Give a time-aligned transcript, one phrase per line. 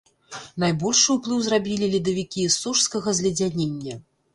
[0.63, 4.07] Найбольшы ўплыў зрабілі ледавікі сожскага зледзянення.